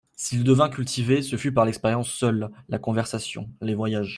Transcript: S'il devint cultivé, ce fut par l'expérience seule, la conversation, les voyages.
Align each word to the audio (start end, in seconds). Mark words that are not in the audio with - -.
S'il 0.15 0.43
devint 0.43 0.67
cultivé, 0.67 1.21
ce 1.21 1.35
fut 1.35 1.51
par 1.53 1.63
l'expérience 1.63 2.09
seule, 2.09 2.49
la 2.69 2.79
conversation, 2.79 3.51
les 3.61 3.75
voyages. 3.75 4.09